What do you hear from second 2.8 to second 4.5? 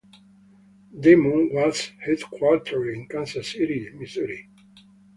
in Kansas City, Missouri.